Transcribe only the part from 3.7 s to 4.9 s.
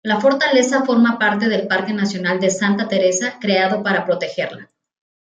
para protegerla.